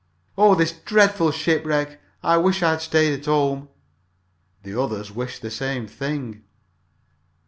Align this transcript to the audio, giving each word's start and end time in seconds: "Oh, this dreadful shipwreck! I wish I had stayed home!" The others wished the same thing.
"Oh, 0.35 0.55
this 0.55 0.71
dreadful 0.71 1.29
shipwreck! 1.29 2.01
I 2.23 2.35
wish 2.37 2.63
I 2.63 2.71
had 2.71 2.81
stayed 2.81 3.23
home!" 3.27 3.69
The 4.63 4.73
others 4.81 5.11
wished 5.11 5.43
the 5.43 5.51
same 5.51 5.85
thing. 5.85 6.41